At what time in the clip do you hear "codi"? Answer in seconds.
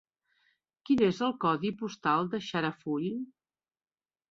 1.43-1.71